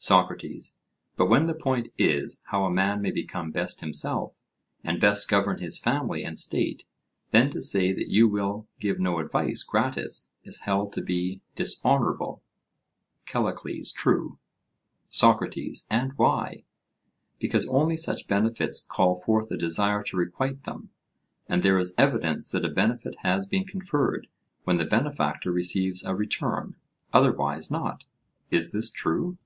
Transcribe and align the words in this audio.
SOCRATES: 0.00 0.78
But 1.16 1.26
when 1.26 1.46
the 1.48 1.56
point 1.56 1.88
is, 1.98 2.42
how 2.46 2.64
a 2.64 2.70
man 2.70 3.02
may 3.02 3.10
become 3.10 3.50
best 3.50 3.80
himself, 3.80 4.36
and 4.84 5.00
best 5.00 5.28
govern 5.28 5.58
his 5.58 5.76
family 5.76 6.22
and 6.22 6.38
state, 6.38 6.84
then 7.30 7.50
to 7.50 7.60
say 7.60 7.92
that 7.92 8.06
you 8.06 8.28
will 8.28 8.68
give 8.78 9.00
no 9.00 9.18
advice 9.18 9.64
gratis 9.64 10.34
is 10.44 10.60
held 10.60 10.92
to 10.92 11.02
be 11.02 11.40
dishonourable? 11.56 12.44
CALLICLES: 13.26 13.90
True. 13.90 14.38
SOCRATES: 15.08 15.88
And 15.90 16.12
why? 16.12 16.62
Because 17.40 17.66
only 17.68 17.96
such 17.96 18.28
benefits 18.28 18.78
call 18.80 19.16
forth 19.16 19.50
a 19.50 19.56
desire 19.56 20.04
to 20.04 20.16
requite 20.16 20.62
them, 20.62 20.90
and 21.48 21.64
there 21.64 21.76
is 21.76 21.92
evidence 21.98 22.52
that 22.52 22.64
a 22.64 22.68
benefit 22.70 23.16
has 23.24 23.46
been 23.48 23.64
conferred 23.64 24.28
when 24.62 24.76
the 24.76 24.84
benefactor 24.86 25.50
receives 25.50 26.04
a 26.04 26.14
return; 26.14 26.76
otherwise 27.12 27.68
not. 27.68 28.04
Is 28.52 28.70
this 28.70 28.90
true? 28.90 29.38